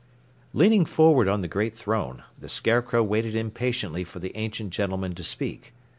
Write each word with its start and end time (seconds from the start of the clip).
Leaning 0.53 0.83
forward 0.83 1.27
on 1.27 1.41
the 1.41 1.47
great 1.47 1.77
throne, 1.77 2.23
the 2.35 2.49
Scarecrow 2.49 3.03
waited 3.03 3.35
impatiently 3.35 4.03
for 4.03 4.17
the 4.17 4.35
ancient 4.35 4.71
gentleman 4.73 5.13
to 5.13 5.23
speak. 5.23 5.73